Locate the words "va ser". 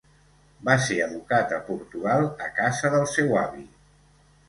0.69-0.97